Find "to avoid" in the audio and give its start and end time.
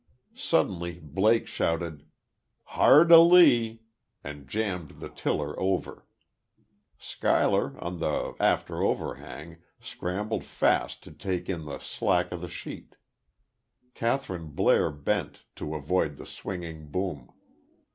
15.57-16.17